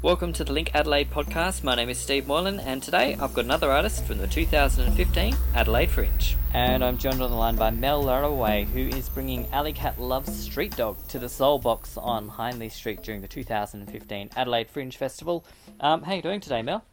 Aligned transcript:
Welcome 0.00 0.32
to 0.34 0.44
the 0.44 0.52
Link 0.52 0.70
Adelaide 0.74 1.10
podcast. 1.10 1.64
My 1.64 1.74
name 1.74 1.88
is 1.88 1.98
Steve 1.98 2.28
Moylan, 2.28 2.60
and 2.60 2.80
today 2.80 3.16
I've 3.20 3.34
got 3.34 3.44
another 3.44 3.72
artist 3.72 4.04
from 4.04 4.18
the 4.18 4.28
2015 4.28 5.34
Adelaide 5.56 5.90
Fringe. 5.90 6.36
And 6.54 6.84
I'm 6.84 6.98
joined 6.98 7.20
on 7.20 7.30
the 7.30 7.36
line 7.36 7.56
by 7.56 7.72
Mel 7.72 8.04
Laraway, 8.04 8.66
who 8.66 8.96
is 8.96 9.08
bringing 9.08 9.48
Alley 9.52 9.72
Cat 9.72 10.00
Loves 10.00 10.32
Street 10.32 10.76
Dog 10.76 10.96
to 11.08 11.18
the 11.18 11.28
Soul 11.28 11.58
Box 11.58 11.96
on 11.96 12.28
Hindley 12.28 12.68
Street 12.68 13.02
during 13.02 13.22
the 13.22 13.26
2015 13.26 14.30
Adelaide 14.36 14.70
Fringe 14.70 14.96
Festival. 14.96 15.44
Um, 15.80 16.02
how 16.02 16.12
are 16.12 16.16
you 16.16 16.22
doing 16.22 16.38
today, 16.38 16.62
Mel? 16.62 16.84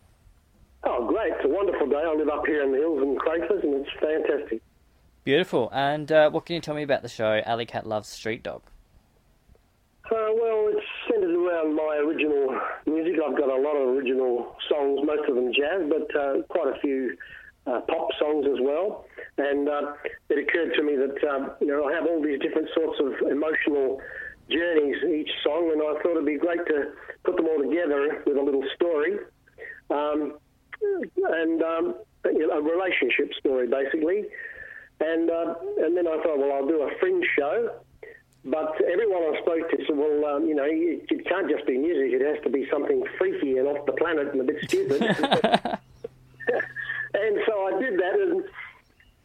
Oh, 0.84 1.06
great. 1.08 1.32
It's 1.34 1.46
a 1.46 1.48
wonderful 1.48 1.86
day. 1.86 2.02
I 2.04 2.12
live 2.12 2.30
up 2.30 2.48
here 2.48 2.64
in 2.64 2.72
the 2.72 2.80
hills 2.80 3.04
in 3.04 3.18
Crafers, 3.18 3.64
and 3.64 3.86
it's 3.86 3.90
fantastic. 4.00 4.64
Beautiful. 5.24 5.70
And 5.72 6.12
uh, 6.12 6.32
what 6.32 6.48
can 6.48 6.56
you 6.56 6.62
tell 6.62 6.74
me 6.74 6.82
about 6.82 7.04
the 7.04 7.10
show 7.10 7.40
Alley 7.46 7.68
Cat 7.68 7.86
Loves 7.86 8.10
Street 8.10 8.42
Dog? 8.42 8.64
Uh, 10.06 10.10
well, 10.12 10.70
it's 10.70 10.86
centered 11.08 11.36
around 11.36 11.76
my 11.76 11.98
original 12.04 12.48
music. 12.50 12.62
I've 13.20 13.38
got 13.38 13.50
a 13.50 13.62
lot 13.62 13.76
of 13.76 13.96
original 13.96 14.56
songs, 14.70 15.02
most 15.04 15.28
of 15.30 15.36
them 15.36 15.52
jazz, 15.54 15.90
but 15.90 16.08
uh, 16.16 16.42
quite 16.50 16.76
a 16.76 16.80
few 16.80 17.18
uh, 17.68 17.82
pop 17.82 18.10
songs 18.20 18.46
as 18.48 18.60
well. 18.62 19.06
And 19.38 19.68
uh, 19.68 19.94
it 20.30 20.40
occurred 20.40 20.74
to 20.76 20.84
me 20.84 20.96
that 20.96 21.18
um, 21.30 21.52
you 21.60 21.68
know 21.68 21.86
I 21.86 21.94
have 21.94 22.06
all 22.06 22.22
these 22.22 22.40
different 22.40 22.70
sorts 22.74 23.00
of 23.00 23.30
emotional 23.30 24.02
journeys 24.50 24.98
each 25.04 25.32
song, 25.44 25.72
and 25.74 25.82
I 25.82 26.02
thought 26.02 26.12
it'd 26.12 26.26
be 26.26 26.38
great 26.38 26.66
to 26.68 26.94
put 27.24 27.36
them 27.36 27.48
all 27.48 27.62
together 27.62 28.24
with 28.26 28.38
a 28.38 28.42
little 28.42 28.64
story, 28.76 29.18
um, 29.90 30.38
and 30.82 31.62
um, 31.64 31.96
a 32.26 32.62
relationship 32.62 33.34
story 33.40 33.68
basically. 33.68 34.26
And 35.00 35.30
uh, 35.30 35.56
and 35.80 35.98
then 35.98 36.08
I 36.08 36.22
thought, 36.24 36.38
well, 36.38 36.54
I'll 36.54 36.68
do 36.68 36.82
a 36.82 36.90
fringe 37.00 37.26
show 37.38 37.72
but 38.46 38.80
everyone 38.86 39.24
I 39.24 39.42
spoke 39.42 39.70
to 39.72 39.78
said, 39.88 39.98
well, 39.98 40.36
um, 40.36 40.48
you 40.48 40.54
know, 40.54 40.66
it, 40.66 41.06
it, 41.10 41.26
can't 41.26 41.50
just 41.50 41.66
be 41.66 41.78
music. 41.78 42.14
It 42.14 42.22
has 42.22 42.38
to 42.44 42.50
be 42.50 42.68
something 42.72 43.04
freaky 43.18 43.58
and 43.58 43.68
off 43.68 43.86
the 43.88 43.94
planet 43.94 44.32
and 44.32 44.42
a 44.42 44.44
bit 44.44 44.64
stupid. 44.64 45.02
and 45.02 45.18
so 47.48 47.66
I 47.66 47.80
did 47.82 48.00
that, 48.00 48.20
and 48.22 48.44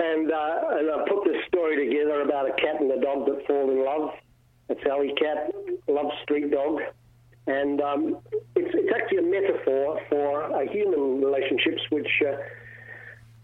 and, 0.00 0.32
uh, 0.32 0.60
and 0.70 0.90
I 0.90 1.04
put 1.06 1.24
this 1.24 1.44
story 1.48 1.86
together 1.86 2.22
about 2.22 2.48
a 2.48 2.52
cat 2.52 2.80
and 2.80 2.90
a 2.90 2.98
dog 2.98 3.26
that 3.26 3.46
fall 3.46 3.70
in 3.70 3.84
love. 3.84 4.14
It's 4.70 4.80
Alley 4.86 5.12
Cat 5.20 5.52
loves 5.86 6.14
Street 6.22 6.50
Dog, 6.50 6.80
and 7.46 7.82
um, 7.82 8.16
it's 8.56 8.74
it's 8.74 8.90
actually 8.94 9.18
a 9.18 9.22
metaphor 9.22 10.00
for 10.08 10.44
uh, 10.44 10.60
human 10.72 11.20
relationships, 11.20 11.82
which 11.90 12.08
uh, 12.26 12.36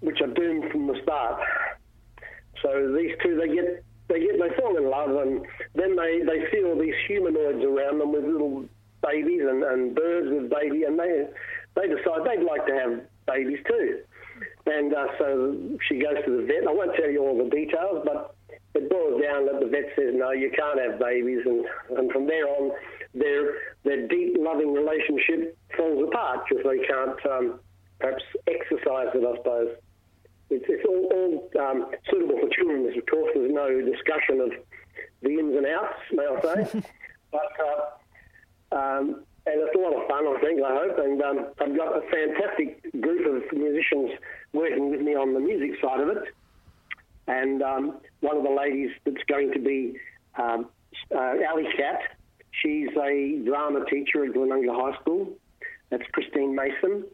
which 0.00 0.22
are 0.22 0.28
doomed 0.28 0.72
from 0.72 0.86
the 0.86 0.98
start. 1.02 1.42
So 2.62 2.94
these 2.96 3.14
two, 3.22 3.36
they 3.36 3.54
get 3.54 3.84
they 4.08 4.20
get 4.20 4.38
they 4.38 4.54
fall 4.56 4.76
in 4.76 4.88
love 4.88 5.10
and 5.10 5.44
then 5.74 5.96
they, 5.96 6.20
they 6.22 6.50
see 6.50 6.64
all 6.64 6.78
these 6.78 6.94
humanoids 7.06 7.64
around 7.64 7.98
them 7.98 8.12
with 8.12 8.24
little 8.24 8.64
babies 9.02 9.42
and, 9.48 9.62
and 9.62 9.94
birds 9.94 10.28
with 10.30 10.50
baby 10.50 10.84
and 10.84 10.98
they 10.98 11.26
they 11.74 11.88
decide 11.88 12.24
they'd 12.24 12.44
like 12.44 12.66
to 12.66 12.74
have 12.74 13.00
babies 13.26 13.58
too. 13.68 14.00
And 14.66 14.92
uh, 14.94 15.06
so 15.18 15.56
she 15.88 15.98
goes 15.98 16.16
to 16.24 16.40
the 16.40 16.46
vet. 16.46 16.66
I 16.68 16.72
won't 16.72 16.96
tell 16.96 17.10
you 17.10 17.22
all 17.22 17.38
the 17.38 17.50
details, 17.50 18.02
but 18.04 18.34
it 18.74 18.90
boils 18.90 19.22
down 19.22 19.46
that 19.46 19.60
the 19.60 19.66
vet 19.66 19.92
says 19.96 20.12
no, 20.14 20.32
you 20.32 20.50
can't 20.50 20.78
have 20.80 20.98
babies, 20.98 21.40
and, 21.46 21.64
and 21.96 22.10
from 22.10 22.26
there 22.26 22.48
on, 22.48 22.72
their 23.14 23.54
their 23.84 24.06
deep 24.08 24.36
loving 24.38 24.72
relationship 24.72 25.56
falls 25.76 26.06
apart 26.08 26.40
because 26.48 26.64
they 26.64 26.84
can't 26.86 27.26
um, 27.26 27.60
perhaps 27.98 28.22
exercise 28.46 29.08
it, 29.14 29.24
I 29.24 29.36
suppose. 29.36 29.76
It's, 30.48 30.64
it's 30.68 30.84
all, 30.86 31.10
all 31.12 31.50
um, 31.60 31.90
suitable 32.10 32.38
for 32.40 32.48
children, 32.48 32.86
of 32.86 33.06
course. 33.06 33.32
There's 33.34 33.52
no 33.52 33.80
discussion 33.80 34.40
of 34.40 34.50
the 35.22 35.30
ins 35.30 35.56
and 35.56 35.66
outs, 35.66 35.98
may 36.12 36.24
I 36.24 36.64
say. 36.64 36.82
but 37.32 37.52
uh, 37.60 38.76
um, 38.76 39.24
and 39.46 39.60
it's 39.62 39.76
a 39.76 39.78
lot 39.78 39.94
of 39.94 40.08
fun, 40.08 40.26
I 40.26 40.40
think. 40.40 40.60
I 40.60 40.74
hope, 40.74 40.98
and 40.98 41.22
um, 41.22 41.46
I've 41.60 41.76
got 41.76 41.96
a 41.96 42.02
fantastic 42.10 43.00
group 43.00 43.26
of 43.26 43.56
musicians 43.56 44.10
working 44.52 44.90
with 44.90 45.00
me 45.00 45.14
on 45.14 45.34
the 45.34 45.40
music 45.40 45.80
side 45.80 46.00
of 46.00 46.08
it. 46.08 46.24
And 47.28 47.62
um, 47.62 48.00
one 48.20 48.36
of 48.36 48.42
the 48.42 48.50
ladies 48.50 48.90
that's 49.04 49.22
going 49.28 49.52
to 49.52 49.60
be 49.60 49.98
um, 50.36 50.68
uh, 51.14 51.34
Alley 51.48 51.66
Cat, 51.76 52.16
she's 52.60 52.88
a 53.00 53.42
drama 53.44 53.84
teacher 53.86 54.24
at 54.24 54.32
Glenunga 54.32 54.74
High 54.74 55.00
School. 55.00 55.32
That's 55.90 56.04
Christine 56.12 56.54
Mason. 56.54 57.04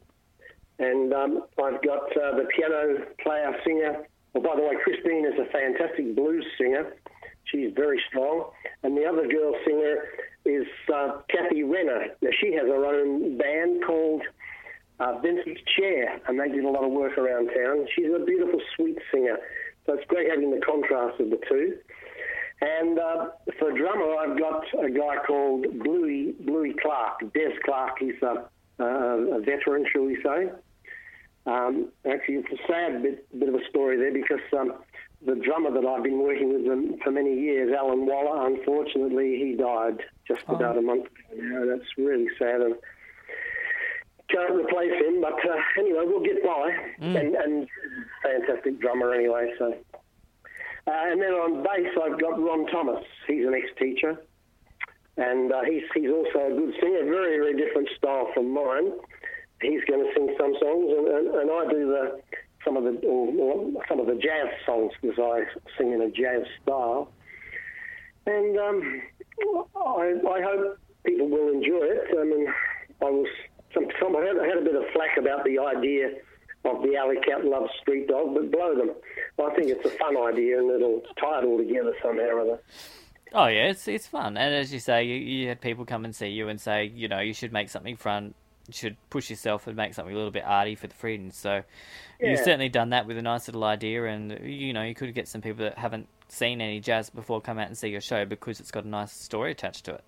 And 0.82 1.12
um, 1.12 1.44
I've 1.62 1.82
got 1.82 2.04
uh, 2.16 2.37
the 2.37 2.47
piano 2.54 3.06
player 3.22 3.53
singer. 3.65 4.04
Well, 4.34 4.43
by 4.43 4.56
the 4.56 4.62
way, 4.62 4.75
Christine 4.82 5.26
is 5.26 5.38
a 5.38 5.50
fantastic 5.53 6.16
blues 6.16 6.44
singer. 6.59 6.94
She's 7.44 7.72
very 7.75 8.00
strong. 8.09 8.50
And 8.82 8.97
the 8.97 9.04
other 9.04 9.28
girl 9.28 9.54
singer 9.66 10.04
is 10.44 10.66
uh, 10.93 11.20
Kathy 11.31 11.62
Renner. 11.62 12.06
Now, 12.20 12.31
she 12.41 12.53
has 12.54 12.66
her 12.66 12.84
own 12.84 13.37
band 13.38 13.84
called 13.87 14.22
uh, 15.00 15.19
Vincent's 15.19 15.60
Chair, 15.76 16.20
and 16.26 16.38
they 16.38 16.48
did 16.48 16.65
a 16.65 16.70
lot 16.70 16.84
of 16.84 16.93
work 16.93 17.19
around 17.19 17.49
town. 17.49 17.87
She's 17.94 18.06
a 18.06 18.25
beautiful, 18.25 18.60
sweet 18.76 18.99
singer. 19.12 19.37
So 19.87 19.94
it's 19.94 20.06
great 20.06 20.31
having 20.31 20.50
the 20.50 20.64
contrast 20.64 21.20
of 21.20 21.31
the 21.31 21.38
two. 21.49 21.76
And 22.60 22.99
uh, 22.99 23.26
for 23.59 23.72
drummer, 23.72 24.14
I've 24.16 24.38
got 24.38 24.64
a 24.82 24.88
guy 24.88 25.16
called 25.26 25.66
Bluey, 25.82 26.34
Bluey 26.41 26.75
Clark, 26.81 27.20
Des 27.34 27.59
Clark. 27.64 27.99
He's 27.99 28.22
a 28.22 28.49
a 28.78 29.41
veteran, 29.41 29.87
shall 29.93 30.03
we 30.03 30.16
say. 30.22 30.50
Um, 31.47 31.88
actually, 32.08 32.36
it's 32.36 32.53
a 32.53 32.66
sad 32.66 33.03
bit, 33.03 33.26
bit 33.38 33.48
of 33.48 33.54
a 33.54 33.64
story 33.69 33.97
there 33.97 34.12
because 34.12 34.44
um, 34.56 34.75
the 35.25 35.34
drummer 35.34 35.70
that 35.72 35.86
I've 35.86 36.03
been 36.03 36.20
working 36.20 36.53
with 36.53 37.00
for 37.03 37.10
many 37.10 37.34
years, 37.34 37.75
Alan 37.76 38.06
Waller, 38.06 38.47
unfortunately, 38.47 39.36
he 39.38 39.56
died 39.56 39.98
just 40.26 40.42
oh. 40.48 40.54
about 40.54 40.78
a 40.78 40.82
month 40.82 41.06
ago 41.06 41.42
now. 41.42 41.66
That's 41.66 41.88
really 41.98 42.28
sad. 42.38 42.60
And 42.60 42.76
can't 44.31 44.52
replace 44.52 44.94
him, 45.04 45.20
but 45.20 45.34
uh, 45.44 45.56
anyway, 45.78 46.04
we'll 46.04 46.25
get 46.25 46.42
by. 46.42 46.70
Mm. 47.00 47.20
And, 47.20 47.34
and 47.34 47.69
fantastic 48.22 48.81
drummer 48.81 49.12
anyway. 49.12 49.52
So, 49.58 49.75
uh, 50.86 50.91
and 50.91 51.20
then 51.20 51.32
on 51.32 51.62
bass, 51.62 51.91
I've 52.02 52.20
got 52.20 52.41
Ron 52.41 52.66
Thomas. 52.66 53.04
He's 53.26 53.47
an 53.47 53.54
ex-teacher 53.54 54.19
and 55.16 55.52
uh, 55.52 55.62
he's 55.62 55.82
he's 55.94 56.10
also 56.10 56.47
a 56.47 56.54
good 56.56 56.75
singer, 56.81 57.04
very 57.04 57.36
very 57.38 57.56
different 57.56 57.88
style 57.97 58.28
from 58.34 58.52
mine. 58.52 58.92
He's 59.62 59.84
going 59.89 60.05
to 60.05 60.11
sing 60.15 60.34
some 60.39 60.55
songs, 60.61 60.93
and, 60.97 61.06
and, 61.09 61.27
and 61.34 61.50
I 61.50 61.71
do 61.71 61.87
the 61.87 62.21
some 62.65 62.77
of 62.77 62.84
the 62.84 62.93
some 63.89 64.00
of 64.00 64.06
the 64.06 64.15
jazz 64.15 64.49
songs 64.67 64.93
because 65.00 65.19
I 65.19 65.45
sing 65.78 65.93
in 65.93 66.03
a 66.03 66.11
jazz 66.11 66.43
style. 66.62 67.12
And 68.27 68.56
um, 68.59 69.03
I, 69.75 70.15
I 70.28 70.43
hope 70.43 70.78
people 71.05 71.28
will 71.28 71.53
enjoy 71.53 71.83
it. 71.83 72.06
I 72.17 72.25
mean, 72.25 72.47
I 73.00 73.11
was 73.11 73.27
some, 73.75 73.87
some 74.00 74.17
I 74.17 74.21
had, 74.21 74.39
I 74.39 74.47
had 74.47 74.59
a 74.59 74.62
bit 74.62 74.77
of 74.77 74.84
flack 74.93 75.17
about 75.19 75.45
the 75.45 75.59
idea 75.59 76.11
of 76.65 76.83
the 76.83 76.97
alley 76.97 77.17
cat 77.27 77.44
loves 77.44 77.71
street 77.81 78.09
dog, 78.09 78.34
but 78.34 78.50
blow 78.53 78.77
them. 78.77 78.93
I 79.43 79.55
think 79.55 79.71
it's 79.71 79.84
a 79.84 79.91
fun 79.99 80.17
idea 80.17 80.59
and 80.59 80.71
it'll 80.71 81.00
tie 81.21 81.41
it 81.41 81.44
all 81.44 81.59
together 81.59 81.94
somehow 82.03 82.23
or 82.23 82.41
other. 82.41 82.61
Oh 83.34 83.47
yeah, 83.47 83.71
it's 83.71 83.89
it's 83.89 84.06
fun, 84.06 84.37
and 84.37 84.55
as 84.55 84.75
you 84.75 84.79
say, 84.79 85.05
you, 85.05 85.15
you 85.15 85.49
had 85.49 85.61
people 85.61 85.87
come 85.87 86.05
and 86.05 86.15
see 86.15 86.29
you 86.29 86.49
and 86.49 86.61
say, 86.61 86.84
you 86.84 87.09
know, 87.09 87.21
you 87.21 87.33
should 87.33 87.50
make 87.50 87.71
something 87.71 87.97
fun, 87.97 88.34
should 88.71 88.97
push 89.11 89.31
yourself 89.31 89.67
and 89.67 89.77
make 89.77 89.95
something 89.95 90.15
a 90.15 90.17
little 90.17 90.31
bit 90.31 90.45
arty 90.47 90.75
for 90.75 90.87
the 90.87 90.95
fringe. 90.95 91.33
So 91.33 91.62
yeah. 92.21 92.31
you've 92.31 92.41
certainly 92.41 92.69
done 92.69 92.91
that 92.91 93.06
with 93.06 93.19
a 93.19 93.23
nice 93.23 93.49
little 93.49 93.65
idea, 93.65 94.05
and 94.06 94.39
you 94.43 94.73
know, 94.73 94.83
you 94.83 94.95
could 94.95 95.15
get 95.15 95.28
some 95.28 95.41
people 95.41 95.65
that 95.65 95.78
haven't 95.78 96.09
seen 96.28 96.61
any 96.61 96.81
jazz 96.81 97.11
before 97.11 97.41
come 97.41 97.59
out 97.59 97.67
and 97.67 97.77
see 97.77 97.89
your 97.89 98.00
show 98.00 98.25
because 98.25 98.61
it's 98.61 98.71
got 98.71 98.84
a 98.84 98.89
nice 98.89 99.12
story 99.12 99.53
attached 99.53 99.84
to 99.84 99.95
it. 99.95 100.05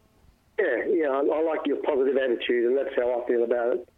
Yeah, 0.59 0.85
yeah, 0.89 1.09
I, 1.09 1.19
I 1.19 1.43
like 1.43 1.67
your 1.67 1.79
positive 1.79 2.17
attitude, 2.17 2.67
and 2.67 2.79
that's 2.79 2.95
how 2.97 3.21
I 3.21 3.27
feel 3.27 3.45
about 3.45 3.75
it. 3.75 3.89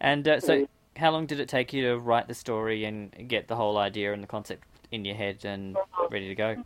And 0.00 0.26
uh, 0.26 0.40
so, 0.40 0.62
mm. 0.62 0.68
how 0.96 1.10
long 1.10 1.26
did 1.26 1.40
it 1.40 1.48
take 1.48 1.72
you 1.72 1.82
to 1.88 1.98
write 1.98 2.28
the 2.28 2.34
story 2.34 2.84
and 2.84 3.28
get 3.28 3.48
the 3.48 3.56
whole 3.56 3.78
idea 3.78 4.12
and 4.12 4.22
the 4.22 4.26
concept 4.26 4.64
in 4.90 5.04
your 5.04 5.14
head 5.14 5.44
and 5.44 5.76
ready 6.10 6.28
to 6.28 6.34
go? 6.34 6.56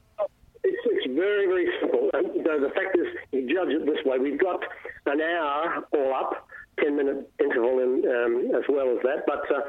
It's, 0.65 0.79
it's 0.87 1.15
very, 1.15 1.47
very 1.47 1.69
simple. 1.81 2.11
And, 2.15 2.45
the 2.45 2.71
fact 2.71 2.97
is, 2.97 3.07
you 3.33 3.53
judge 3.53 3.69
it 3.69 3.85
this 3.85 4.05
way. 4.05 4.19
We've 4.19 4.39
got 4.39 4.61
an 5.07 5.21
hour 5.21 5.85
all 5.93 6.15
up, 6.15 6.49
10 6.85 6.97
minute 6.97 7.31
interval 7.41 7.81
in, 7.81 8.05
um, 8.05 8.55
as 8.55 8.65
well 8.69 8.91
as 8.93 9.03
that. 9.03 9.25
But 9.27 9.49
uh, 9.51 9.61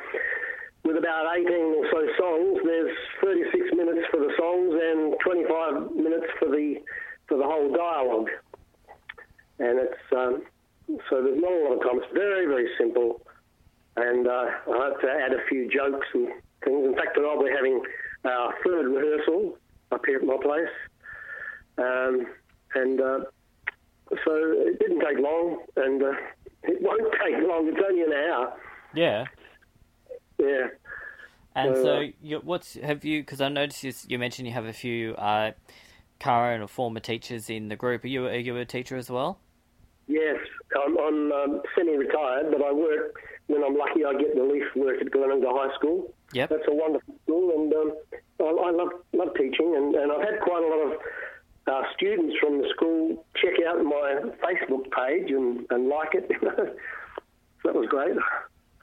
with 0.84 0.98
about 0.98 1.26
18 1.36 1.48
or 1.50 1.86
so 1.92 2.02
songs, 2.20 2.60
there's 2.64 2.96
36 3.24 3.74
minutes 3.76 4.06
for 4.12 4.20
the 4.20 4.32
songs 4.38 4.76
and 4.76 5.16
25 5.24 5.96
minutes 5.96 6.28
for 6.40 6.50
the 6.50 6.76
for 7.28 7.38
the 7.38 7.44
whole 7.44 7.72
dialogue. 7.74 8.30
And 9.60 9.80
it's 9.80 10.06
um, 10.16 10.44
so 11.10 11.24
there's 11.24 11.42
not 11.42 11.52
a 11.52 11.62
lot 11.64 11.74
of 11.78 11.82
time. 11.82 11.98
It's 12.04 12.14
very, 12.14 12.46
very 12.46 12.70
simple. 12.78 13.22
And 13.98 14.28
uh, 14.28 14.32
I 14.32 14.78
hope 14.78 15.02
to 15.02 15.08
add 15.08 15.34
a 15.34 15.44
few 15.50 15.70
jokes 15.72 16.06
and 16.14 16.28
things. 16.64 16.86
In 16.86 16.96
fact, 16.96 17.16
tonight 17.16 17.38
we're 17.40 17.56
having 17.56 17.82
our 18.26 18.54
third 18.64 18.88
rehearsal 18.88 19.58
up 19.92 20.02
here 20.06 20.18
at 20.18 20.26
my 20.26 20.38
place. 20.42 20.76
Um, 21.78 22.28
and 22.76 23.02
uh, 23.02 23.20
so 24.10 24.32
it 24.34 24.80
didn't 24.80 25.00
take 25.00 25.20
long, 25.20 25.64
and 25.76 26.04
uh, 26.04 26.12
it 26.64 26.82
won't 26.82 27.14
take 27.24 27.36
long. 27.48 27.68
It's 27.68 27.82
only 27.86 28.02
an 28.02 28.14
hour. 28.14 28.54
Yeah. 28.94 29.26
Yeah. 30.38 30.68
And 31.56 31.76
so, 31.76 31.84
so 31.84 31.96
uh, 31.98 32.08
you, 32.22 32.42
what's 32.44 32.76
have 32.76 33.06
you? 33.06 33.22
Because 33.22 33.42
I 33.42 33.50
noticed 33.50 33.84
you, 33.84 33.94
you, 34.08 34.20
mentioned 34.20 34.48
you 34.48 34.54
have 34.54 34.66
a 34.66 34.74
few 34.74 35.16
uh, 35.16 35.52
current 36.20 36.62
or 36.62 36.68
former 36.68 37.00
teachers 37.00 37.50
in 37.50 37.70
the 37.70 37.76
group. 37.76 38.04
Are 38.04 38.08
you 38.08 38.28
are 38.28 38.38
you 38.38 38.58
a 38.58 38.66
teacher 38.66 38.98
as 38.98 39.10
well? 39.10 39.40
Yes, 40.08 40.38
I'm, 40.86 40.98
I'm 41.00 41.32
um, 41.32 41.62
semi-retired, 41.76 42.52
but 42.52 42.62
I 42.64 42.72
work 42.72 43.16
when 43.48 43.64
I'm 43.64 43.76
lucky. 43.76 44.06
I 44.06 44.14
get 44.14 44.36
relief 44.36 44.64
work 44.76 45.02
at 45.02 45.08
Glenunga 45.08 45.50
High 45.50 45.74
School. 45.76 46.14
Yep. 46.34 46.50
That's 46.50 46.68
a 46.68 46.76
wonderful 46.76 47.16
school, 47.24 47.52
and 47.56 47.74
um, 47.74 47.92
I, 48.40 48.44
I 48.44 48.72
love 48.72 48.90
love 49.14 49.30
teaching, 49.36 49.74
and, 49.76 49.96
and 49.96 50.12
I've 50.12 50.22
had 50.22 50.42
quite 50.42 50.64
a 50.64 50.68
lot 50.68 50.92
of 50.92 51.00
uh, 51.68 51.82
students 51.96 52.36
from 52.40 52.60
the 52.60 52.70
school 52.76 53.26
check 53.36 53.54
out 53.68 53.84
my 53.84 54.22
Facebook 54.44 54.92
page 54.92 55.32
and, 55.32 55.66
and 55.70 55.88
like 55.88 56.14
it. 56.14 56.30
that 57.64 57.76
was 57.76 57.88
great. 57.90 58.16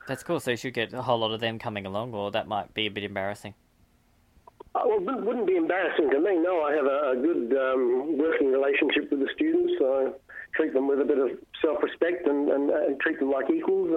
That's 0.09 0.23
cool. 0.23 0.41
So 0.41 0.51
you 0.51 0.57
should 0.57 0.75
get 0.75 0.93
a 0.93 1.03
whole 1.03 1.19
lot 1.19 1.33
of 1.33 1.41
them 1.41 1.59
coming 1.59 1.87
along, 1.87 2.15
or 2.15 2.31
that 2.33 2.49
might 2.49 2.75
be 2.75 2.87
a 2.87 2.91
bit 2.91 3.05
embarrassing. 3.05 3.55
Uh, 4.75 4.81
well, 4.87 5.19
it 5.19 5.25
wouldn't 5.25 5.47
be 5.47 5.57
embarrassing 5.57 6.11
to 6.11 6.19
me. 6.19 6.39
No, 6.39 6.63
I 6.63 6.73
have 6.73 6.87
a, 6.87 7.13
a 7.13 7.17
good 7.17 7.53
um, 7.57 8.19
working 8.19 8.51
relationship 8.51 9.11
with 9.11 9.21
the 9.21 9.29
students. 9.35 9.75
I 9.81 10.11
treat 10.55 10.73
them 10.73 10.89
with 10.89 11.01
a 11.01 11.05
bit 11.05 11.19
of 11.19 11.31
self-respect 11.61 12.27
and, 12.27 12.49
and, 12.49 12.71
and 12.71 13.01
treat 13.01 13.19
them 13.19 13.31
like 13.31 13.51
equals, 13.51 13.91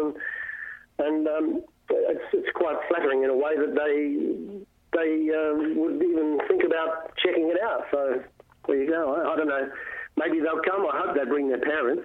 and 1.00 1.08
and 1.08 1.28
um, 1.28 1.62
it's, 1.90 2.24
it's 2.34 2.50
quite 2.56 2.78
flattering 2.88 3.24
in 3.24 3.30
a 3.30 3.36
way 3.36 3.56
that 3.58 3.74
they 3.76 4.66
they 4.96 5.30
um, 5.36 5.76
would 5.78 6.02
even 6.04 6.40
think 6.48 6.64
about 6.64 7.16
checking 7.18 7.50
it 7.50 7.62
out. 7.62 7.86
So 7.92 8.24
there 8.67 8.83
you 8.83 8.89
go. 8.89 9.15
I, 9.15 9.33
I 9.33 9.35
don't 9.35 9.47
know. 9.47 9.69
Maybe 10.17 10.39
they'll 10.39 10.62
come. 10.62 10.85
I 10.91 11.01
hope 11.06 11.15
they 11.15 11.25
bring 11.25 11.50
their 11.50 11.59
parents. 11.59 12.03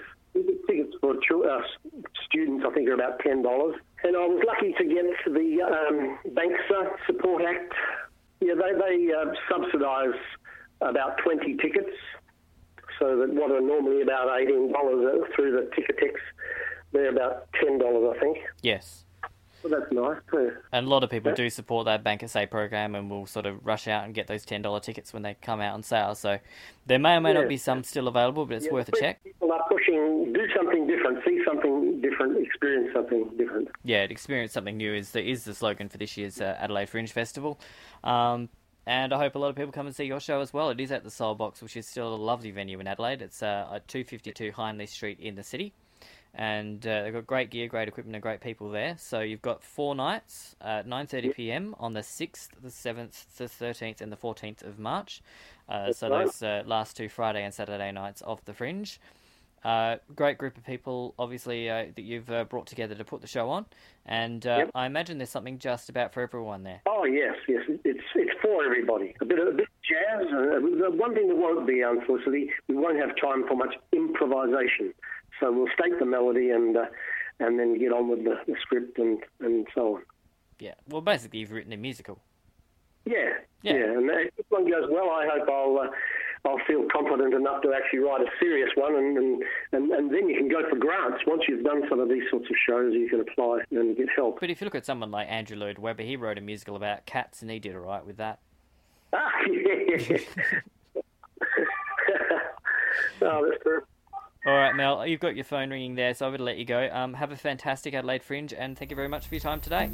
Tickets 0.68 0.94
for 1.00 1.14
uh, 1.14 1.60
students, 2.24 2.64
I 2.66 2.72
think, 2.72 2.88
are 2.88 2.94
about 2.94 3.18
ten 3.20 3.42
dollars. 3.42 3.74
And 4.04 4.16
I 4.16 4.20
was 4.26 4.42
lucky 4.46 4.72
to 4.78 4.84
get 4.84 5.04
the 5.26 5.62
um, 5.62 6.18
BANKSA 6.34 6.90
Support 7.06 7.42
Act. 7.42 7.72
Yeah, 8.40 8.54
they 8.54 8.78
they 8.78 9.12
uh, 9.12 9.32
subsidise 9.50 10.18
about 10.80 11.18
twenty 11.24 11.56
tickets, 11.56 11.96
so 12.98 13.16
that 13.18 13.34
what 13.34 13.50
are 13.50 13.60
normally 13.60 14.02
about 14.02 14.40
eighteen 14.40 14.72
dollars 14.72 15.24
through 15.34 15.52
the 15.52 15.70
Ticketek, 15.76 16.14
they're 16.92 17.10
about 17.10 17.48
ten 17.60 17.78
dollars, 17.78 18.14
I 18.16 18.20
think. 18.20 18.38
Yes. 18.62 19.04
Well, 19.62 19.78
that's 19.78 19.92
nice 19.92 20.16
too. 20.30 20.52
And 20.72 20.86
a 20.86 20.88
lot 20.88 21.04
of 21.04 21.10
people 21.10 21.32
do 21.32 21.50
support 21.50 21.84
that 21.86 22.02
BANKSA 22.02 22.50
program 22.50 22.94
and 22.94 23.10
will 23.10 23.26
sort 23.26 23.46
of 23.46 23.64
rush 23.66 23.88
out 23.88 24.04
and 24.04 24.14
get 24.14 24.26
those 24.26 24.44
ten 24.44 24.62
dollar 24.62 24.80
tickets 24.80 25.12
when 25.12 25.22
they 25.22 25.34
come 25.42 25.60
out 25.60 25.74
on 25.74 25.82
sale. 25.82 26.14
So 26.14 26.38
there 26.86 26.98
may 26.98 27.16
or 27.16 27.20
may 27.20 27.32
Yeah. 27.34 27.40
not 27.40 27.48
be 27.48 27.56
some 27.56 27.82
still 27.84 28.08
available, 28.08 28.46
but 28.46 28.56
it's 28.56 28.66
Yeah, 28.66 28.72
worth 28.72 28.88
a 28.88 28.92
check. 28.98 29.22
People 29.24 29.52
are 29.52 29.62
pushing, 29.68 30.32
do 30.32 30.46
something 30.56 30.86
different, 30.86 31.24
see 31.24 31.42
something 31.44 32.00
different, 32.00 32.38
experience 32.46 32.92
something 32.94 33.28
different. 33.36 33.68
Yeah, 33.84 34.02
experience 34.02 34.52
something 34.52 34.76
new 34.76 34.94
is 34.94 35.10
the 35.12 35.22
is 35.22 35.44
the 35.44 35.54
slogan 35.54 35.88
for 35.88 35.98
this 35.98 36.16
year's 36.16 36.40
uh, 36.40 36.56
Adelaide 36.58 36.88
Fringe 36.88 37.12
Festival. 37.12 37.58
Um, 38.04 38.48
and 38.86 39.12
I 39.12 39.18
hope 39.18 39.34
a 39.34 39.38
lot 39.38 39.48
of 39.50 39.56
people 39.56 39.72
come 39.72 39.86
and 39.86 39.94
see 39.94 40.04
your 40.04 40.20
show 40.20 40.40
as 40.40 40.52
well. 40.54 40.70
It 40.70 40.80
is 40.80 40.90
at 40.90 41.04
the 41.04 41.10
Soul 41.10 41.34
Box, 41.34 41.60
which 41.62 41.76
is 41.76 41.86
still 41.86 42.12
a 42.12 42.16
lovely 42.16 42.50
venue 42.50 42.80
in 42.80 42.86
Adelaide. 42.86 43.20
It's 43.22 43.42
uh, 43.42 43.68
at 43.74 43.86
252 43.88 44.52
Hindley 44.56 44.86
Street 44.86 45.20
in 45.20 45.34
the 45.34 45.42
city. 45.42 45.74
And 46.34 46.86
uh, 46.86 47.02
they've 47.02 47.12
got 47.12 47.26
great 47.26 47.50
gear, 47.50 47.66
great 47.66 47.88
equipment, 47.88 48.14
and 48.14 48.22
great 48.22 48.40
people 48.40 48.70
there. 48.70 48.96
So 48.98 49.20
you've 49.20 49.42
got 49.42 49.64
four 49.64 49.94
nights 49.94 50.54
at 50.60 50.86
9:30 50.86 51.34
p.m. 51.34 51.74
on 51.78 51.92
the 51.92 52.00
6th, 52.00 52.48
the 52.62 52.68
7th, 52.68 53.36
the 53.36 53.44
13th, 53.46 54.00
and 54.00 54.12
the 54.12 54.16
14th 54.16 54.62
of 54.62 54.78
March. 54.78 55.22
Uh, 55.68 55.92
so 55.92 56.08
right. 56.08 56.26
those 56.26 56.42
uh, 56.42 56.62
last 56.66 56.96
two 56.96 57.08
Friday 57.08 57.42
and 57.42 57.52
Saturday 57.52 57.90
nights 57.90 58.22
of 58.22 58.44
the 58.44 58.54
Fringe. 58.54 59.00
Uh, 59.62 59.96
great 60.16 60.38
group 60.38 60.56
of 60.56 60.64
people, 60.64 61.14
obviously, 61.18 61.68
uh, 61.68 61.84
that 61.94 62.02
you've 62.02 62.30
uh, 62.30 62.44
brought 62.44 62.66
together 62.66 62.94
to 62.94 63.04
put 63.04 63.20
the 63.20 63.26
show 63.26 63.50
on, 63.50 63.66
and 64.06 64.46
uh, 64.46 64.56
Yep. 64.58 64.70
I 64.74 64.86
imagine 64.86 65.18
there's 65.18 65.30
something 65.30 65.58
just 65.58 65.90
about 65.90 66.14
for 66.14 66.22
everyone 66.22 66.62
there. 66.62 66.80
Oh 66.86 67.04
yes, 67.04 67.34
yes, 67.46 67.60
it's 67.84 68.00
it's 68.14 68.32
for 68.40 68.64
everybody. 68.64 69.14
A 69.20 69.24
bit 69.26 69.38
of 69.38 69.48
a 69.48 69.52
bit 69.52 69.68
of 69.68 69.82
jazz. 69.82 70.26
Uh, 70.32 70.90
one 70.92 71.14
thing 71.14 71.28
that 71.28 71.36
won't 71.36 71.66
be, 71.66 71.82
unfortunately, 71.82 72.50
we 72.68 72.76
won't 72.76 72.96
have 72.96 73.10
time 73.20 73.46
for 73.46 73.54
much 73.54 73.74
improvisation. 73.92 74.94
So 75.40 75.50
we'll 75.50 75.68
state 75.78 75.98
the 75.98 76.06
melody 76.06 76.50
and 76.50 76.76
uh, 76.76 76.84
and 77.40 77.58
then 77.58 77.78
get 77.78 77.92
on 77.92 78.08
with 78.08 78.24
the, 78.24 78.36
the 78.46 78.54
script 78.60 78.98
and, 78.98 79.18
and 79.40 79.66
so 79.74 79.96
on. 79.96 80.02
Yeah, 80.58 80.74
well, 80.88 81.00
basically, 81.00 81.38
you've 81.40 81.52
written 81.52 81.72
a 81.72 81.76
musical. 81.78 82.18
Yeah, 83.06 83.30
Yeah. 83.62 83.72
yeah. 83.76 83.84
And 83.96 84.10
if 84.10 84.36
this 84.36 84.44
one 84.50 84.70
goes 84.70 84.84
well, 84.90 85.08
I 85.08 85.26
hope 85.32 85.48
I'll 85.48 85.78
uh, 85.78 85.88
I'll 86.44 86.60
feel 86.66 86.84
confident 86.92 87.32
enough 87.32 87.62
to 87.62 87.72
actually 87.72 88.00
write 88.00 88.20
a 88.20 88.26
serious 88.38 88.68
one, 88.74 88.94
and, 88.94 89.16
and 89.16 89.42
and 89.72 89.90
and 89.90 90.10
then 90.12 90.28
you 90.28 90.36
can 90.36 90.48
go 90.48 90.68
for 90.68 90.76
grants. 90.76 91.22
Once 91.26 91.44
you've 91.48 91.64
done 91.64 91.84
some 91.88 91.98
of 92.00 92.10
these 92.10 92.24
sorts 92.30 92.46
of 92.50 92.56
shows, 92.66 92.92
you 92.92 93.08
can 93.08 93.20
apply 93.20 93.60
and 93.70 93.96
get 93.96 94.08
help. 94.14 94.38
But 94.40 94.50
if 94.50 94.60
you 94.60 94.66
look 94.66 94.74
at 94.74 94.84
someone 94.84 95.10
like 95.10 95.28
Andrew 95.28 95.56
Lloyd 95.56 95.78
Webber, 95.78 96.02
he 96.02 96.16
wrote 96.16 96.36
a 96.36 96.42
musical 96.42 96.76
about 96.76 97.06
cats, 97.06 97.40
and 97.40 97.50
he 97.50 97.58
did 97.58 97.74
all 97.74 97.80
right 97.82 98.04
with 98.04 98.18
that. 98.18 98.40
Ah, 99.14 99.30
yeah. 99.50 100.18
oh, 103.22 103.48
that's 103.48 103.62
true. 103.62 103.82
All 104.46 104.54
right, 104.54 104.74
Mel, 104.74 105.06
you've 105.06 105.20
got 105.20 105.36
your 105.36 105.44
phone 105.44 105.70
ringing 105.70 105.96
there, 105.96 106.14
so 106.14 106.26
I'm 106.26 106.30
going 106.32 106.38
to 106.38 106.44
let 106.44 106.56
you 106.56 106.64
go. 106.64 106.88
Um, 106.92 107.14
have 107.14 107.30
a 107.30 107.36
fantastic 107.36 107.92
Adelaide 107.92 108.22
Fringe, 108.22 108.54
and 108.54 108.78
thank 108.78 108.90
you 108.90 108.96
very 108.96 109.08
much 109.08 109.26
for 109.26 109.34
your 109.34 109.40
time 109.40 109.60
today. 109.60 109.90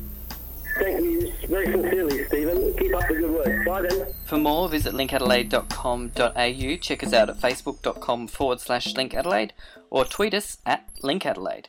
Thank 0.79 1.01
you 1.01 1.33
very 1.49 1.73
sincerely, 1.73 2.25
Stephen. 2.27 2.77
Keep 2.77 2.95
up 2.95 3.09
the 3.09 3.15
good 3.15 3.31
work. 3.31 3.67
Bye 3.67 3.83
then. 3.83 4.07
For 4.25 4.37
more, 4.37 4.69
visit 4.69 4.95
linkadelaide.com.au, 4.95 6.77
check 6.77 7.03
us 7.03 7.13
out 7.13 7.31
at 7.31 7.39
facebook.com 7.39 8.29
forward 8.29 8.61
slash 8.61 8.95
linkadelaide, 8.95 9.51
or 9.91 10.05
tweet 10.05 10.35
us 10.35 10.59
at 10.65 10.89
linkadelaide. 11.03 11.67